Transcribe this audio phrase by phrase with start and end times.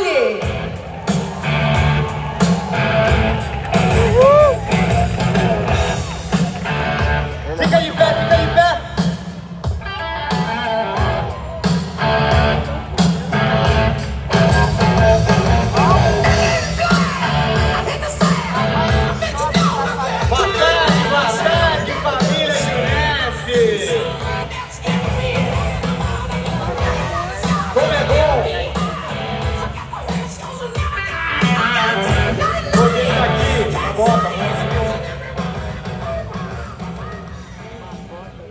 [0.00, 0.49] Dale.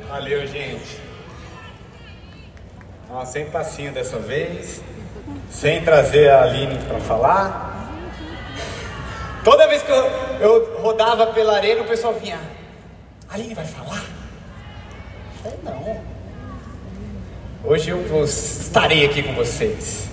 [0.09, 0.99] Valeu, gente.
[3.11, 4.81] Ó, sem passinho dessa vez,
[5.51, 7.89] sem trazer a Aline para falar.
[9.43, 10.05] Toda vez que eu,
[10.41, 12.39] eu rodava pela arena, o pessoal vinha.
[13.29, 14.03] Aline vai falar?
[15.45, 16.01] Eu falei, não.
[17.63, 20.07] Hoje eu vou- estarei aqui com vocês.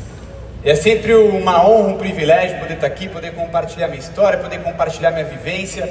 [0.65, 4.59] E é sempre uma honra, um privilégio poder estar aqui, poder compartilhar minha história, poder
[4.63, 5.85] compartilhar minha vivência.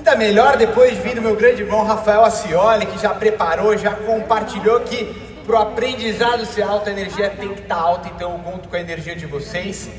[0.00, 3.92] Ainda melhor depois de vir do meu grande irmão Rafael Acioli, que já preparou, já
[3.92, 5.04] compartilhou que
[5.44, 8.76] para o aprendizado ser alto, a energia tem que estar alta, então eu conto com
[8.76, 9.90] a energia de vocês.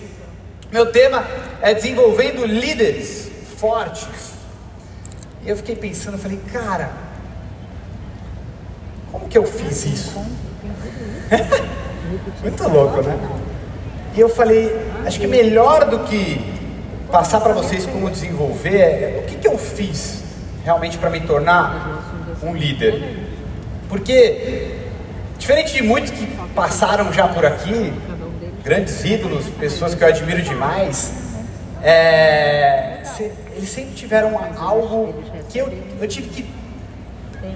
[0.71, 1.23] Meu tema
[1.61, 4.33] é desenvolvendo líderes fortes.
[5.43, 6.89] E eu fiquei pensando, falei, cara,
[9.11, 10.19] como que eu fiz isso?
[12.41, 13.19] Muito louco, né?
[14.15, 16.50] E eu falei, acho que melhor do que
[17.11, 20.23] passar para vocês como desenvolver, é o que, que eu fiz
[20.63, 23.27] realmente para me tornar um líder.
[23.89, 24.77] Porque,
[25.37, 27.93] diferente de muitos que passaram já por aqui,
[28.63, 31.11] grandes ídolos, pessoas que eu admiro demais,
[31.83, 33.01] é,
[33.55, 35.13] eles sempre tiveram algo
[35.49, 36.49] que eu, eu tive que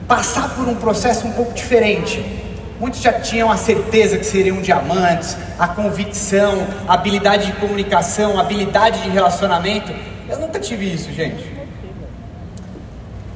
[0.08, 2.44] passar por um processo um pouco diferente.
[2.79, 8.41] Muitos já tinham a certeza que seriam diamantes, a convicção, a habilidade de comunicação, a
[8.41, 9.93] habilidade de relacionamento.
[10.27, 11.45] Eu nunca tive isso, gente.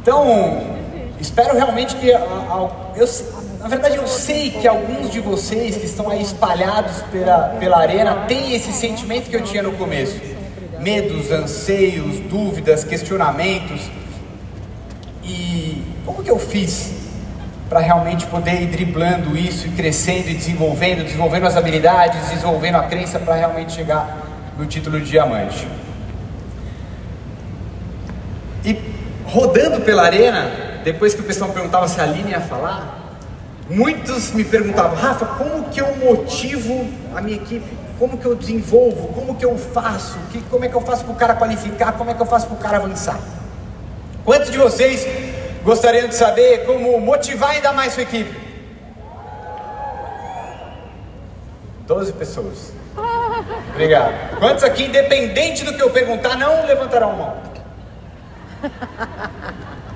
[0.01, 0.61] Então,
[1.19, 2.09] espero realmente que.
[2.09, 3.09] eu,
[3.59, 8.25] na verdade, eu sei que alguns de vocês que estão aí espalhados pela, pela arena
[8.27, 10.19] têm esse sentimento que eu tinha no começo:
[10.79, 13.89] medos, anseios, dúvidas, questionamentos.
[15.23, 16.98] E como que eu fiz
[17.69, 22.83] para realmente poder ir driblando isso e crescendo e desenvolvendo, desenvolvendo as habilidades, desenvolvendo a
[22.83, 24.25] crença para realmente chegar
[24.57, 25.67] no título de diamante?
[28.65, 28.75] E
[29.23, 30.51] rodando pela arena,
[30.83, 33.17] depois que o pessoal perguntava se a Aline ia falar,
[33.69, 37.77] muitos me perguntavam, Rafa, como que eu motivo a minha equipe?
[37.99, 39.09] Como que eu desenvolvo?
[39.09, 40.17] Como que eu faço?
[40.31, 41.91] Que, como é que eu faço para o cara qualificar?
[41.93, 43.19] Como é que eu faço para o cara avançar?
[44.25, 45.05] Quantos de vocês
[45.63, 48.49] gostariam de saber como motivar ainda mais sua equipe?
[51.85, 52.71] 12 pessoas.
[53.71, 54.37] Obrigado.
[54.37, 57.37] Quantos aqui, independente do que eu perguntar, não levantarão a mão?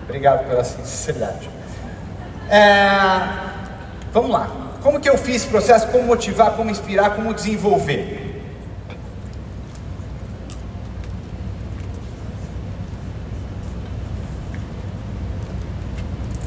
[0.04, 1.50] Obrigado pela sinceridade.
[2.50, 2.64] É,
[4.12, 4.50] vamos lá.
[4.82, 5.88] Como que eu fiz esse processo?
[5.88, 8.24] Como motivar, como inspirar, como desenvolver?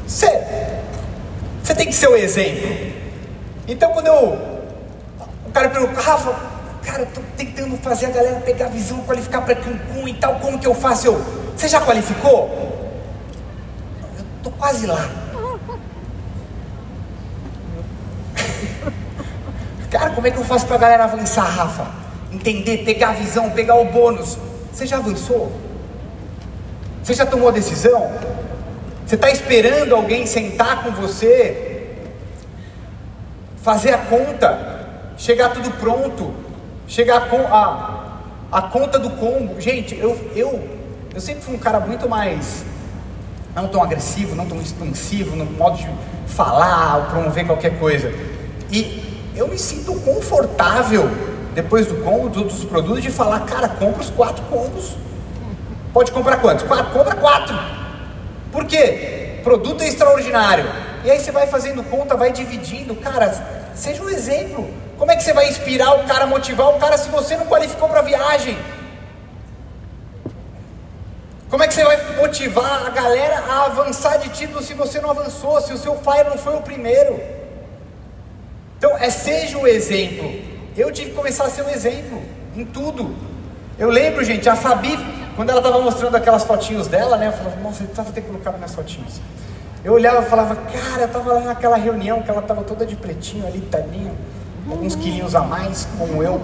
[0.05, 0.43] Você,
[1.63, 2.69] você tem que ser o exemplo.
[3.67, 4.57] Então quando eu.
[5.45, 6.35] O cara pergunta, Rafa,
[6.83, 10.59] cara, tô tentando fazer a galera pegar a visão, qualificar para Cancún e tal, como
[10.59, 11.07] que eu faço?
[11.07, 11.21] Eu,
[11.55, 12.49] você já qualificou?
[14.19, 15.09] Eu tô quase lá.
[19.89, 21.87] Cara, como é que eu faço pra galera avançar, Rafa?
[22.33, 24.37] Entender, pegar a visão, pegar o bônus.
[24.73, 25.49] Você já avançou?
[27.01, 28.11] Você já tomou a decisão?
[29.05, 31.76] Você está esperando alguém sentar com você,
[33.61, 34.85] fazer a conta,
[35.17, 36.33] chegar tudo pronto,
[36.87, 38.19] chegar com a,
[38.51, 39.59] a conta do combo.
[39.59, 40.67] Gente, eu, eu,
[41.13, 42.63] eu sempre fui um cara muito mais,
[43.55, 45.87] não tão agressivo, não tão expansivo no modo de
[46.27, 48.11] falar ou promover qualquer coisa.
[48.71, 51.09] E eu me sinto confortável
[51.53, 54.95] depois do combo, do- dos produtos, de falar, cara, compra os quatro combos.
[55.91, 56.63] Pode comprar quantos?
[56.67, 57.57] Quatro, compra quatro.
[58.51, 59.39] Por quê?
[59.43, 60.65] Produto é extraordinário.
[61.03, 62.95] E aí você vai fazendo conta, vai dividindo.
[62.95, 64.69] Cara, seja um exemplo.
[64.97, 67.87] Como é que você vai inspirar o cara, motivar o cara se você não qualificou
[67.87, 68.57] para viagem?
[71.49, 75.11] Como é que você vai motivar a galera a avançar de título se você não
[75.11, 77.21] avançou, se o seu fire não foi o primeiro?
[78.77, 80.29] Então, é seja o exemplo.
[80.75, 82.21] Eu tive que começar a ser um exemplo
[82.55, 83.15] em tudo.
[83.79, 84.97] Eu lembro, gente, a Fabi,
[85.35, 87.27] quando ela estava mostrando aquelas fotinhos dela, né?
[87.27, 89.21] Eu falava, nossa, eu precisava ter colocado minhas fotinhos.
[89.83, 92.95] Eu olhava e falava, cara, eu estava lá naquela reunião que ela estava toda de
[92.95, 94.11] pretinho ali, tadinha,
[94.69, 96.41] alguns quilinhos a mais, como eu.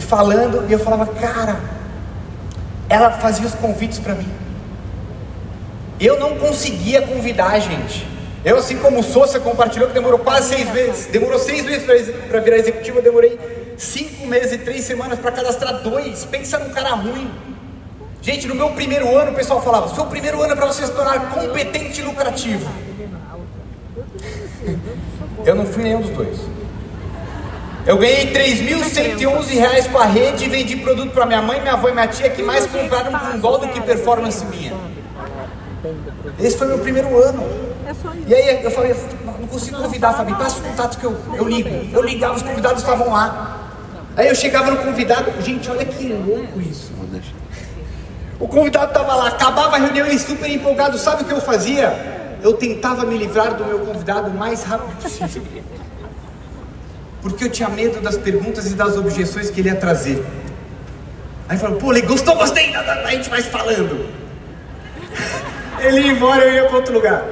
[0.00, 1.58] falando, e eu falava, cara,
[2.88, 4.28] ela fazia os convites para mim.
[6.00, 8.06] Eu não conseguia convidar, gente.
[8.44, 12.40] Eu, assim como o Souza compartilhou que demorou quase seis meses, demorou seis meses para
[12.40, 13.38] virar executivo, eu demorei
[13.78, 16.24] cinco meses e três semanas para cadastrar dois.
[16.26, 17.30] Pensa num cara ruim.
[18.24, 20.92] Gente, no meu primeiro ano, o pessoal falava: seu primeiro ano é para você se
[20.92, 22.70] tornar competente e lucrativo.
[25.44, 26.38] Eu não fui nenhum dos dois.
[27.86, 31.90] Eu ganhei 3.111 reais com a rede e vendi produto para minha mãe, minha avó
[31.90, 34.72] e minha tia que mais compraram com dó do que performance minha.
[36.40, 37.42] Esse foi meu primeiro ano.
[38.26, 38.96] E aí eu falei,
[39.38, 41.68] não consigo convidar, Fabi, passa o contato que eu, eu ligo.
[41.92, 43.60] Eu ligava, os convidados estavam lá.
[44.16, 46.93] Aí eu chegava no convidado, gente, olha que louco isso.
[48.38, 52.38] O convidado estava lá, acabava a reunião, ele super empolgado, sabe o que eu fazia?
[52.42, 55.42] Eu tentava me livrar do meu convidado o mais rápido possível.
[57.22, 60.24] Porque eu tinha medo das perguntas e das objeções que ele ia trazer.
[61.48, 64.08] Aí falou, pô, ele gostou, gostei, a gente vai falando.
[65.80, 67.22] Ele ia embora, eu ia para outro lugar.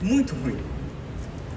[0.00, 0.58] Muito ruim.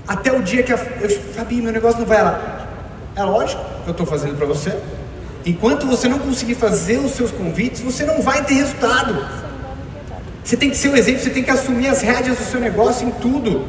[0.08, 2.68] Até o dia que a, eu, Fabi, meu negócio não vai lá.
[3.16, 4.78] É lógico, eu estou fazendo para você.
[5.46, 9.26] Enquanto você não conseguir fazer os seus convites, você não vai ter resultado.
[10.44, 13.08] Você tem que ser o exemplo, você tem que assumir as rédeas do seu negócio
[13.08, 13.66] em tudo.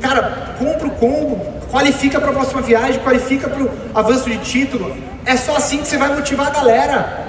[0.00, 4.96] Cara, compra o combo, qualifica para a próxima viagem, qualifica para o avanço de título.
[5.24, 7.26] É só assim que você vai motivar a galera.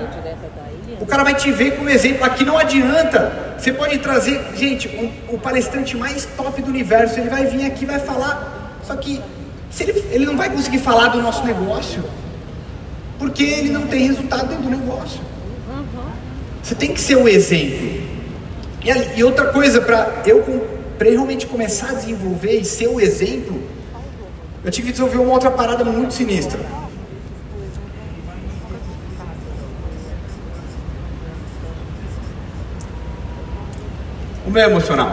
[1.00, 2.24] O cara vai te ver como exemplo.
[2.24, 3.56] Aqui não adianta.
[3.58, 7.20] Você pode trazer, gente, um, o palestrante mais top do universo.
[7.20, 8.78] Ele vai vir aqui, vai falar.
[8.84, 9.22] Só que
[9.70, 12.04] se ele, ele não vai conseguir falar do nosso negócio
[13.24, 15.22] porque ele não tem resultado dentro do negócio.
[16.62, 18.04] Você tem que ser o exemplo.
[18.84, 20.44] E, e outra coisa, para eu
[20.98, 23.64] pra realmente começar a desenvolver e ser o exemplo,
[24.62, 26.60] eu tive que desenvolver uma outra parada muito sinistra.
[34.46, 35.12] O meu emocional.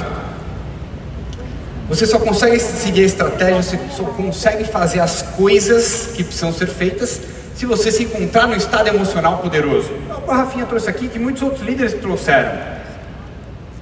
[1.89, 6.67] Você só consegue seguir a estratégia, você só consegue fazer as coisas que precisam ser
[6.67, 7.30] feitas
[7.61, 9.91] se você se encontrar no estado emocional poderoso.
[10.27, 12.59] O Rafinha trouxe aqui que muitos outros líderes trouxeram.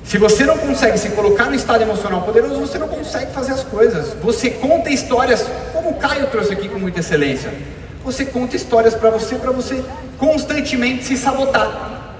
[0.02, 3.62] Se você não consegue se colocar no estado emocional poderoso, você não consegue fazer as
[3.62, 4.14] coisas.
[4.20, 7.54] Você conta histórias, como o Caio trouxe aqui com muita excelência.
[8.04, 9.84] Você conta histórias para você, para você
[10.18, 12.10] constantemente se sabotar.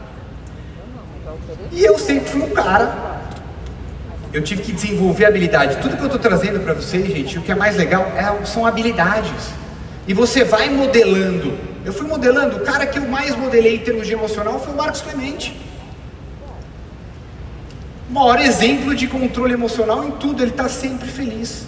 [1.73, 3.21] E eu sempre fui um cara.
[4.33, 5.79] Eu tive que desenvolver habilidade.
[5.79, 8.65] Tudo que eu estou trazendo para vocês, gente, o que é mais legal é, são
[8.65, 9.51] habilidades.
[10.09, 11.53] E você vai modelando.
[11.85, 14.77] Eu fui modelando, o cara que eu mais modelei em termos de emocional foi o
[14.77, 15.55] Marcos Clemente.
[18.09, 21.65] O maior exemplo de controle emocional em tudo, ele está sempre feliz.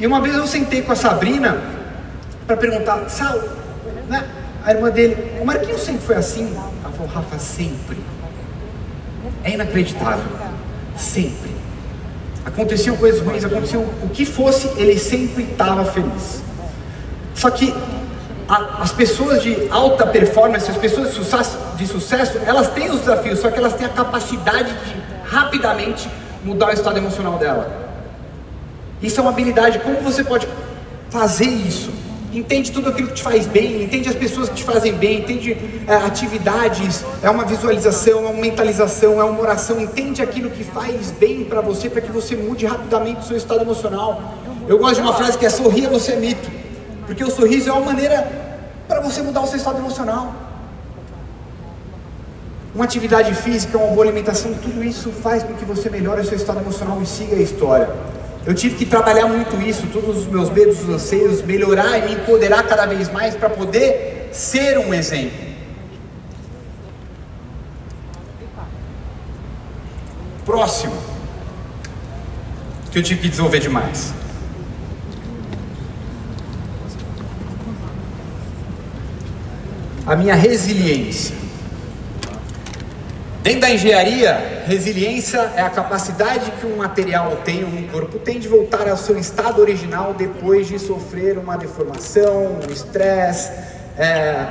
[0.00, 1.62] E uma vez eu sentei com a Sabrina
[2.46, 3.38] para perguntar, Sal,
[4.08, 4.26] né?
[4.64, 6.50] a irmã dele, o Marquinhos sempre foi assim?
[6.82, 7.98] Ela falou, Rafa, sempre.
[9.44, 10.32] É inacreditável.
[10.96, 11.50] Sempre.
[12.42, 16.42] Aconteciam coisas ruins, aconteciam o que fosse, ele sempre estava feliz.
[17.34, 17.74] Só que
[18.48, 23.00] a, as pessoas de alta performance, as pessoas de sucesso, de sucesso, elas têm os
[23.00, 26.08] desafios, só que elas têm a capacidade de rapidamente
[26.44, 27.82] mudar o estado emocional dela.
[29.02, 29.78] Isso é uma habilidade.
[29.80, 30.46] Como você pode
[31.10, 31.90] fazer isso?
[32.32, 35.54] Entende tudo aquilo que te faz bem, entende as pessoas que te fazem bem, entende
[35.86, 41.10] é, atividades, é uma visualização, é uma mentalização, é uma oração, entende aquilo que faz
[41.10, 44.38] bem para você, para que você mude rapidamente o seu estado emocional.
[44.66, 46.61] Eu gosto de uma frase que é sorria, você é mito.
[47.06, 48.30] Porque o sorriso é uma maneira
[48.88, 50.34] para você mudar o seu estado emocional.
[52.74, 56.36] Uma atividade física, uma boa alimentação, tudo isso faz com que você melhore o seu
[56.36, 57.90] estado emocional e siga a história.
[58.46, 62.14] Eu tive que trabalhar muito isso, todos os meus medos, os anseios, melhorar e me
[62.14, 65.52] empoderar cada vez mais para poder ser um exemplo.
[70.44, 70.96] Próximo,
[72.90, 74.12] que eu tive que desenvolver demais.
[80.06, 81.34] A minha resiliência.
[83.42, 88.46] Dentro da engenharia, resiliência é a capacidade que um material tem, um corpo tem de
[88.46, 93.50] voltar ao seu estado original depois de sofrer uma deformação, um estresse,
[93.98, 94.46] é,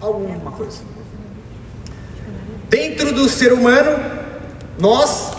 [0.00, 0.78] alguma coisa.
[2.68, 3.98] Dentro do ser humano,
[4.78, 5.32] nós,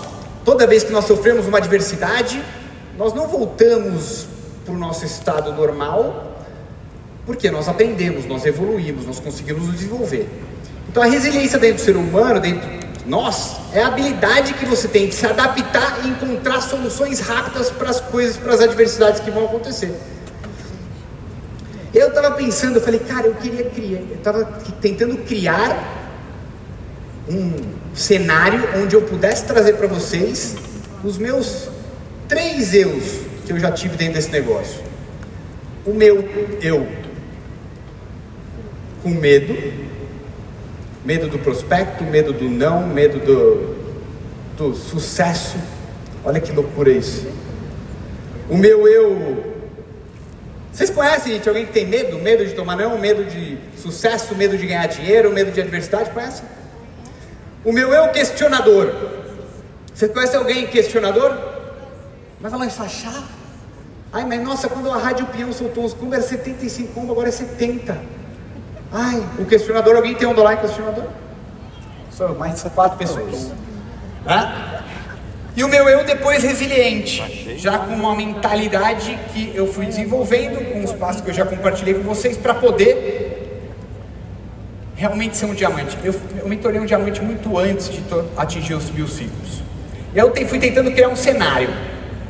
[0.43, 2.43] toda vez que nós sofremos uma adversidade,
[2.97, 4.27] nós não voltamos
[4.65, 6.30] para o nosso estado normal,
[7.25, 10.27] porque nós aprendemos, nós evoluímos, nós conseguimos nos desenvolver.
[10.89, 14.87] Então a resiliência dentro do ser humano, dentro de nós, é a habilidade que você
[14.87, 19.31] tem de se adaptar e encontrar soluções rápidas para as coisas, para as adversidades que
[19.31, 19.93] vão acontecer.
[21.93, 24.45] Eu estava pensando, eu falei, cara, eu queria criar, eu estava
[24.81, 25.99] tentando criar
[27.29, 27.53] um
[27.93, 30.55] cenário onde eu pudesse trazer para vocês
[31.03, 31.69] os meus
[32.27, 34.81] três eus que eu já tive dentro desse negócio.
[35.85, 36.27] O meu
[36.61, 37.00] eu
[39.01, 39.55] com medo,
[41.03, 43.75] medo do prospecto, medo do não, medo do,
[44.57, 45.57] do sucesso.
[46.23, 47.27] Olha que loucura isso.
[48.49, 49.51] O meu eu.
[50.71, 52.17] Vocês conhecem, gente, alguém que tem medo?
[52.19, 56.11] Medo de tomar não, medo de sucesso, medo de ganhar dinheiro, medo de adversidade?
[56.11, 56.43] Conhece?
[57.65, 58.93] O meu eu questionador.
[59.93, 61.37] Você conhece alguém questionador?
[62.39, 63.23] Mas lá enfaixar.
[64.13, 67.31] Ai, mas nossa, quando a Rádio Peão soltou os combos era 75 combos, agora é
[67.31, 68.20] 70.
[68.91, 71.05] Ai, o questionador, alguém tem um dólar em questionador?
[72.11, 73.51] São mais quatro pessoas.
[74.27, 74.81] Hã?
[75.55, 80.83] E o meu eu depois resiliente, já com uma mentalidade que eu fui desenvolvendo, com
[80.83, 83.69] os passos que eu já compartilhei com vocês, para poder
[84.95, 85.97] realmente ser um diamante.
[86.03, 88.01] Eu, eu me tornei um diamante muito antes de
[88.37, 89.61] atingir os mil ciclos.
[90.13, 91.69] Eu fui tentando criar um cenário.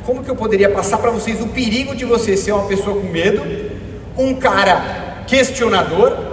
[0.06, 3.06] Como que eu poderia passar para vocês o perigo de você ser uma pessoa com
[3.06, 3.42] medo,
[4.16, 6.31] um cara questionador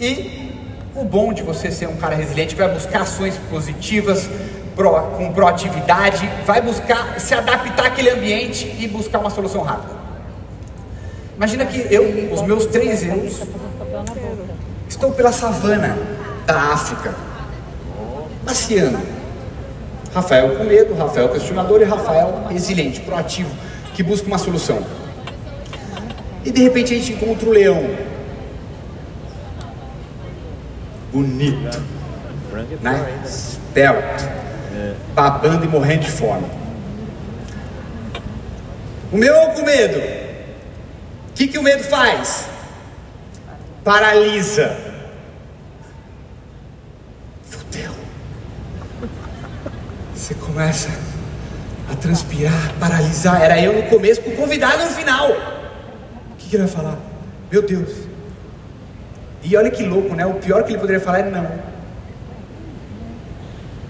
[0.00, 0.52] e
[0.94, 4.28] o bom de você ser um cara resiliente vai buscar ações positivas,
[4.74, 9.94] pro, com proatividade, vai buscar se adaptar àquele ambiente e buscar uma solução rápida.
[11.36, 13.42] Imagina que eu, os meus três anos,
[14.88, 15.98] estou pela savana
[16.46, 17.14] da África,
[18.44, 18.98] passeando.
[20.14, 23.50] Rafael com medo, Rafael questionador e Rafael resiliente, proativo,
[23.94, 24.82] que busca uma solução.
[26.42, 27.84] E de repente a gente encontra o leão
[31.16, 31.80] bonito,
[32.82, 33.22] né?
[33.24, 34.24] Esbelto,
[35.14, 36.46] babando e morrendo de fome.
[39.10, 39.98] O meu com medo.
[41.30, 42.46] O que, que o medo faz?
[43.84, 44.76] Paralisa.
[47.44, 47.92] Fudeu.
[50.14, 50.90] Você começa
[51.90, 53.40] a transpirar, paralisar.
[53.40, 55.30] Era eu no começo, com o convidado no final.
[55.30, 56.98] O que, que ele vai falar?
[57.50, 58.05] Meu Deus,
[59.48, 60.26] e olha que louco, né?
[60.26, 61.46] O pior que ele poderia falar é não.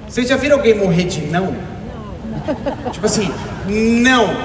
[0.07, 1.47] Vocês já viram alguém morrer de não?
[2.45, 2.91] não.
[2.93, 3.33] Tipo assim,
[3.67, 4.37] não.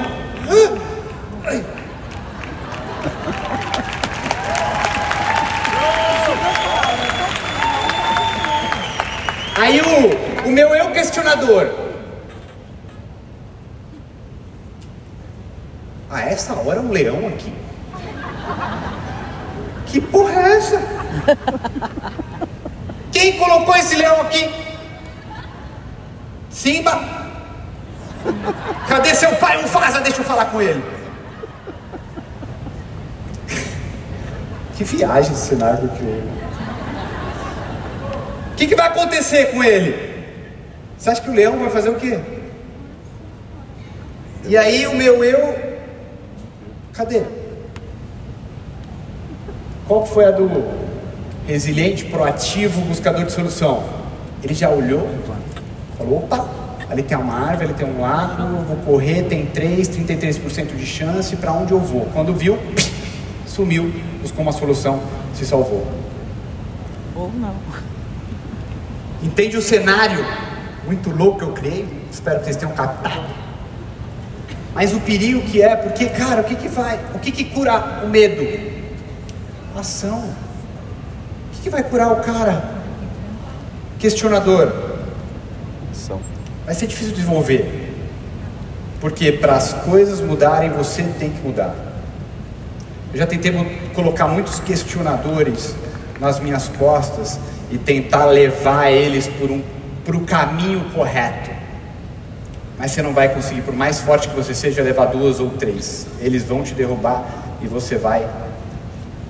[9.58, 11.70] Aí o, o meu eu questionador.
[16.10, 17.54] A essa hora um leão aqui.
[19.88, 21.01] Que porra é essa?
[23.12, 24.50] Quem colocou esse leão aqui?
[26.50, 27.02] Simba?
[28.88, 29.62] Cadê seu pai?
[29.62, 30.84] Mufasa, deixa eu falar com ele.
[34.76, 36.24] Que viagem esse cenário que criei.
[38.52, 40.12] O que, que vai acontecer com ele?
[40.98, 42.20] Você acha que o leão vai fazer o quê?
[44.46, 45.72] E aí o meu eu.
[46.94, 47.24] Cadê?
[49.88, 50.48] Qual foi a do
[51.52, 53.84] resiliente, proativo, buscador de solução.
[54.44, 55.10] Ele já olhou,
[55.98, 56.48] falou: opa,
[56.90, 61.36] ali tem uma árvore, ali tem um lago, vou correr, tem 3, 33% de chance,
[61.36, 62.08] para onde eu vou?
[62.14, 62.58] Quando viu,
[63.46, 65.02] sumiu, buscou uma solução,
[65.34, 65.86] se salvou.
[67.16, 67.56] Ou não.
[69.22, 70.26] Entende o cenário
[70.86, 71.86] muito louco que eu criei?
[72.12, 73.30] Espero que vocês tenham captado.
[74.74, 76.98] Mas o perigo que é, porque, cara, o que que vai?
[77.14, 78.72] O que que cura o medo?
[79.76, 80.51] Ação
[81.62, 82.64] que vai curar o cara?
[84.00, 84.72] Questionador.
[86.66, 87.90] Vai ser difícil desenvolver.
[89.00, 91.76] Porque para as coisas mudarem, você tem que mudar.
[93.14, 93.52] Eu já tentei
[93.94, 95.76] colocar muitos questionadores
[96.20, 97.40] nas minhas costas
[97.70, 99.62] e tentar levar eles por um
[100.06, 101.52] para o caminho correto.
[102.78, 106.08] Mas você não vai conseguir, por mais forte que você seja, levar duas ou três.
[106.20, 107.24] Eles vão te derrubar
[107.62, 108.28] e você vai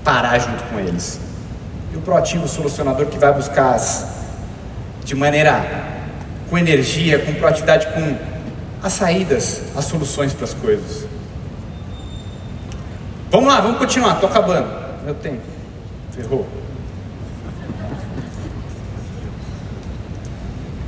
[0.03, 1.19] parar junto com eles
[1.93, 4.07] e o proativo solucionador que vai buscar as,
[5.03, 5.89] de maneira
[6.49, 8.17] com energia, com proatividade, com
[8.81, 11.05] as saídas, as soluções para as coisas.
[13.29, 14.67] Vamos lá, vamos continuar, estou acabando.
[15.05, 15.41] Meu tempo.
[16.11, 16.47] Ferrou.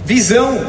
[0.05, 0.59] Visão.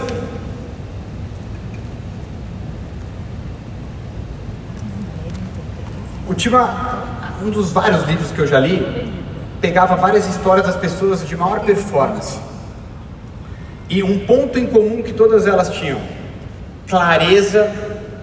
[6.28, 7.04] Última,
[7.42, 9.23] um dos vários livros que eu já li
[9.64, 12.38] pegava várias histórias das pessoas de maior performance.
[13.88, 15.98] E um ponto em comum que todas elas tinham:
[16.86, 17.72] clareza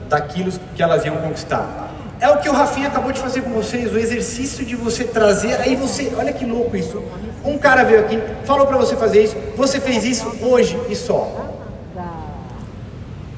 [0.07, 1.89] daquilo que elas iam conquistar.
[2.19, 5.55] É o que o Rafinha acabou de fazer com vocês, o exercício de você trazer.
[5.55, 7.03] Aí você, olha que louco isso.
[7.43, 11.27] Um cara veio aqui, falou para você fazer isso, você fez isso hoje e só.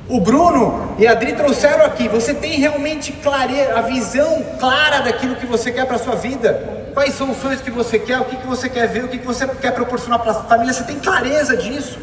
[0.10, 2.10] O Bruno e a Adri trouxeram aqui.
[2.10, 6.73] Você tem realmente clareza, a visão clara daquilo que você quer para sua vida?
[6.94, 8.20] Quais são os sonhos que você quer?
[8.20, 9.06] O que, que você quer ver?
[9.06, 10.74] O que, que você quer proporcionar para a família?
[10.74, 11.98] Você tem clareza disso?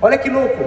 [0.00, 0.64] Olha que louco.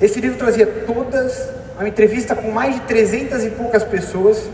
[0.00, 4.50] Esse livro trazia todas, uma entrevista com mais de 300 e poucas pessoas.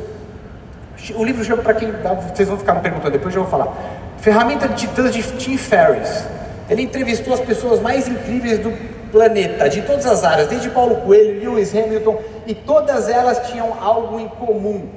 [1.14, 1.90] O livro chama para quem,
[2.32, 3.74] vocês vão ficar me perguntando, depois eu vou falar.
[4.18, 6.24] Ferramenta de Titãs de Tim Ferriss.
[6.68, 8.70] Ele entrevistou as pessoas mais incríveis do
[9.10, 14.20] planeta, de todas as áreas, desde Paulo Coelho, Lewis Hamilton, e todas elas tinham algo
[14.20, 14.88] em comum.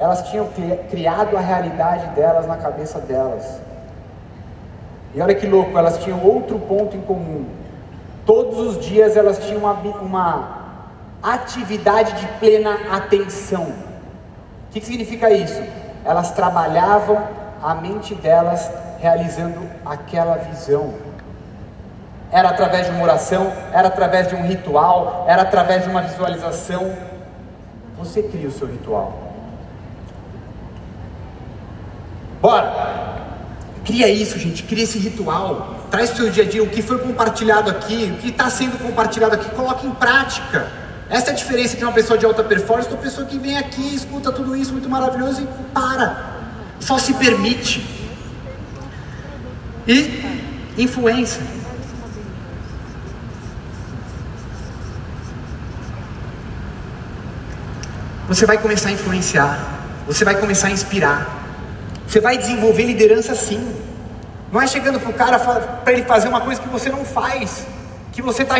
[0.00, 0.48] Elas tinham
[0.90, 3.60] criado a realidade delas na cabeça delas.
[5.14, 7.44] E olha que louco, elas tinham outro ponto em comum.
[8.24, 10.58] Todos os dias elas tinham uma, uma
[11.22, 13.64] atividade de plena atenção.
[13.64, 15.62] O que, que significa isso?
[16.02, 17.22] Elas trabalhavam
[17.62, 20.94] a mente delas realizando aquela visão.
[22.32, 26.90] Era através de uma oração, era através de um ritual, era através de uma visualização.
[27.98, 29.29] Você cria o seu ritual.
[32.40, 33.00] Bora!
[33.84, 35.86] Cria isso, gente, cria esse ritual.
[35.90, 38.48] Traz para o seu dia a dia o que foi compartilhado aqui, o que está
[38.48, 40.70] sendo compartilhado aqui, coloque em prática.
[41.08, 43.94] Essa é a diferença de uma pessoa de alta performance uma pessoa que vem aqui,
[43.94, 46.38] escuta tudo isso muito maravilhoso e para.
[46.78, 47.84] Só se permite.
[49.88, 50.24] E
[50.78, 51.42] influência.
[58.28, 59.58] Você vai começar a influenciar,
[60.06, 61.39] você vai começar a inspirar.
[62.10, 63.72] Você vai desenvolver liderança sim.
[64.50, 67.64] Não é chegando para o cara para ele fazer uma coisa que você não faz.
[68.10, 68.56] Que você está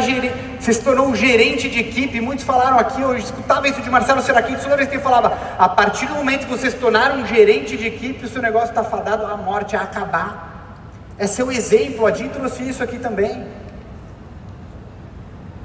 [0.61, 2.21] você se tornou um gerente de equipe.
[2.21, 5.69] Muitos falaram aqui, eu escutava isso de Marcelo Seraquito toda vez que ele falava: a
[5.69, 8.85] partir do momento que você se tornar um gerente de equipe, o seu negócio está
[8.85, 10.77] fadado à morte, a acabar.
[11.19, 13.45] É seu exemplo, a Jean trouxe isso aqui também.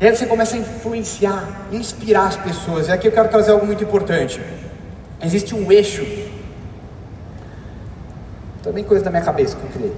[0.01, 2.87] E aí você começa a influenciar, inspirar as pessoas.
[2.87, 4.41] E aqui eu quero trazer algo muito importante.
[5.21, 6.24] Existe um eixo
[8.65, 9.95] também coisa da minha cabeça que eu criei.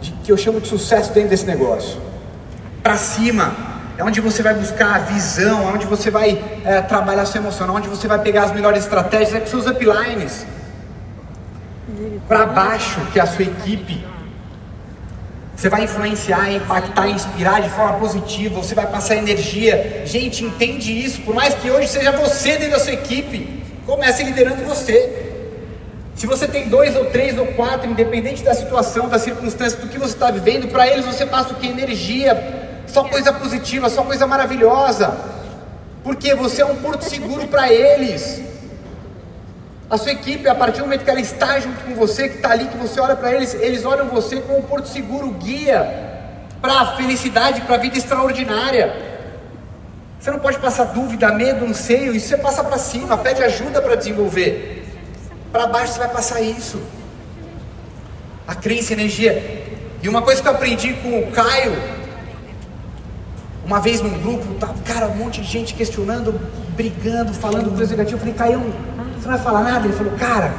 [0.00, 2.00] De, que eu chamo de sucesso dentro desse negócio.
[2.84, 3.52] Para cima,
[3.98, 7.74] é onde você vai buscar a visão, é onde você vai é, trabalhar seu emocional,
[7.74, 10.46] onde você vai pegar as melhores estratégias, é com seus uplines.
[12.28, 14.06] Para baixo, que é a sua equipe.
[15.56, 20.02] Você vai influenciar, impactar, inspirar de forma positiva, você vai passar energia.
[20.06, 21.22] Gente, entende isso.
[21.22, 25.17] Por mais que hoje seja você dentro da sua equipe, comece liderando você.
[26.18, 29.96] Se você tem dois ou três ou quatro, independente da situação, da circunstância, do que
[29.96, 31.68] você está vivendo, para eles você passa o que?
[31.68, 35.16] Energia, só coisa positiva, só coisa maravilhosa.
[36.02, 38.42] Porque você é um porto seguro para eles.
[39.88, 42.50] A sua equipe, a partir do momento que ela está junto com você, que está
[42.50, 46.08] ali, que você olha para eles, eles olham você como um porto seguro, guia
[46.60, 48.92] para a felicidade, para a vida extraordinária.
[50.18, 53.94] Você não pode passar dúvida, medo, anseio, isso você passa para cima, pede ajuda para
[53.94, 54.77] desenvolver.
[55.52, 56.80] Para baixo você vai passar isso.
[58.46, 59.66] A crença a energia.
[60.02, 61.76] E uma coisa que eu aprendi com o Caio,
[63.64, 66.38] uma vez num grupo, tá, cara, um monte de gente questionando,
[66.76, 68.16] brigando, falando coisa negativa.
[68.16, 68.60] Eu falei, Caio,
[69.16, 69.86] você não vai falar nada?
[69.86, 70.54] Ele falou, cara,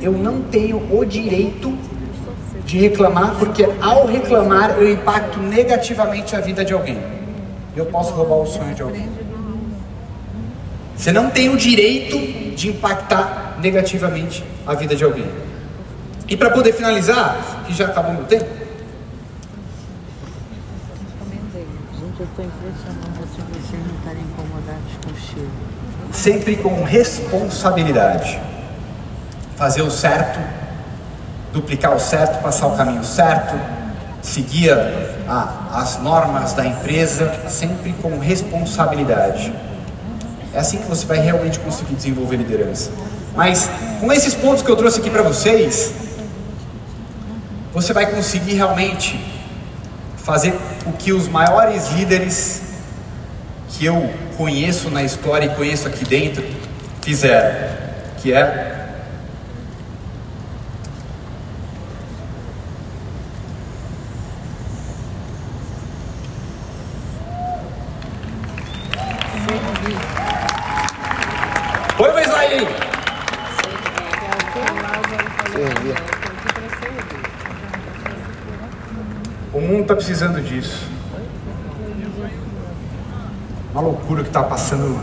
[0.00, 1.76] eu não tenho o direito
[2.64, 6.98] de reclamar, porque ao reclamar eu impacto negativamente a vida de alguém.
[7.74, 9.08] Eu posso roubar o sonho de alguém.
[10.96, 12.18] Você não tem o direito
[12.54, 15.30] de impactar negativamente a vida de alguém.
[16.28, 18.46] E para poder finalizar, que já acabou meu tempo.
[21.24, 23.16] Gente, eu estou impressionado
[23.66, 25.50] vocês não estarem incomodados com o cheiro.
[26.12, 28.40] Sempre com responsabilidade.
[29.56, 30.38] Fazer o certo,
[31.52, 33.58] duplicar o certo, passar o caminho certo,
[34.22, 34.70] seguir
[35.28, 39.52] a, as normas da empresa, sempre com responsabilidade.
[40.52, 42.90] É assim que você vai realmente conseguir desenvolver liderança.
[43.36, 43.70] Mas
[44.00, 45.92] com esses pontos que eu trouxe aqui para vocês,
[47.72, 49.22] você vai conseguir realmente
[50.16, 50.54] fazer
[50.86, 52.62] o que os maiores líderes
[53.68, 56.42] que eu conheço na história e conheço aqui dentro
[57.02, 57.54] fizeram,
[58.22, 58.76] que é
[79.86, 80.84] está precisando disso.
[83.70, 85.00] Uma loucura que está passando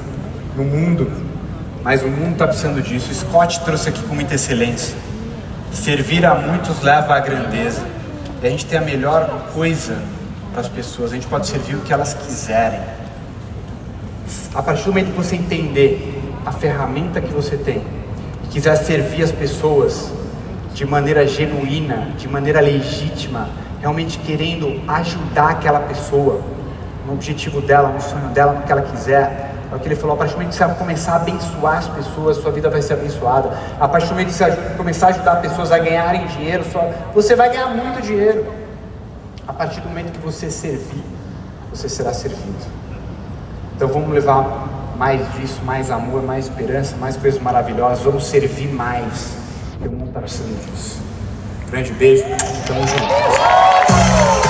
[0.57, 1.09] no mundo,
[1.81, 3.13] mas o mundo está precisando disso.
[3.13, 4.97] Scott trouxe aqui com muita excelência.
[5.71, 7.85] Servir a muitos leva à grandeza.
[8.41, 9.97] E a gente tem a melhor coisa
[10.51, 12.81] para as pessoas, a gente pode servir o que elas quiserem.
[14.53, 17.81] A partir do momento que você entender a ferramenta que você tem
[18.43, 20.11] e quiser servir as pessoas
[20.73, 26.41] de maneira genuína, de maneira legítima, realmente querendo ajudar aquela pessoa
[27.05, 30.15] no objetivo dela, no sonho dela, no que ela quiser, é o que ele falou,
[30.15, 32.93] a partir do momento que você começar a abençoar as pessoas, sua vida vai ser
[32.93, 33.57] abençoada.
[33.79, 36.63] A partir do momento que você começar a ajudar pessoas a ganharem dinheiro,
[37.13, 38.45] você vai ganhar muito dinheiro.
[39.47, 41.03] A partir do momento que você servir,
[41.71, 42.65] você será servido.
[43.75, 48.03] Então vamos levar mais disso, mais amor, mais esperança, mais coisas maravilhosas.
[48.03, 49.42] Vamos servir mais.
[49.83, 51.01] E está precisando disso.
[51.69, 52.23] Grande beijo,
[52.65, 54.42] tamo junto.